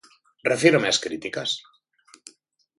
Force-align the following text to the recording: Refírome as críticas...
Refírome 0.51 0.87
as 0.89 1.01
críticas... 1.05 1.49